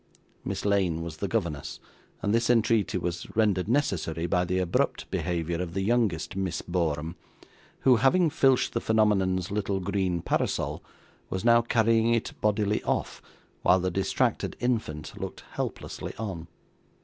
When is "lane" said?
0.65-1.03